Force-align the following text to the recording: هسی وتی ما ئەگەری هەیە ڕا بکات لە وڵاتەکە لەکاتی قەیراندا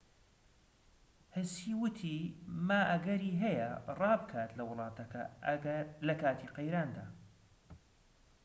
هسی 1.37 1.71
وتی 1.81 2.17
ما 2.67 2.79
ئەگەری 2.91 3.37
هەیە 3.43 3.69
ڕا 3.99 4.13
بکات 4.21 4.51
لە 4.57 4.63
وڵاتەکە 4.69 5.23
لەکاتی 6.07 6.51
قەیراندا 6.55 7.05